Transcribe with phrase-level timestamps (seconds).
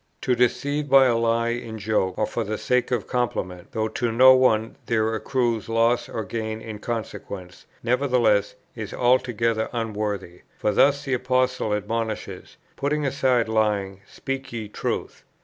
[0.21, 4.11] "To deceive by a lie in joke or for the sake of compliment, though to
[4.11, 11.05] no one there accrues loss or gain in consequence, nevertheless is altogether unworthy: for thus
[11.05, 15.23] the Apostle admonishes, 'Putting aside lying, speak ye truth.'